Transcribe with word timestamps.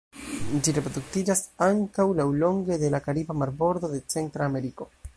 Ĝi 0.67 0.71
reproduktiĝas 0.77 1.43
ankaŭ 1.67 2.07
laŭlonge 2.21 2.81
de 2.85 2.93
la 2.97 3.05
kariba 3.09 3.39
marbordo 3.45 3.95
de 3.97 4.05
Centra 4.17 4.53
Ameriko. 4.53 4.95